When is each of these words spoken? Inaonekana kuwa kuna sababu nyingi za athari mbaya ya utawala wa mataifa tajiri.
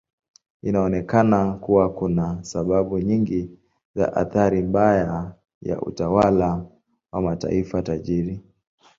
Inaonekana 0.63 1.53
kuwa 1.53 1.93
kuna 1.93 2.43
sababu 2.43 2.99
nyingi 2.99 3.49
za 3.95 4.13
athari 4.13 4.61
mbaya 4.61 5.35
ya 5.61 5.81
utawala 5.81 6.65
wa 7.11 7.21
mataifa 7.21 7.81
tajiri. 7.81 8.41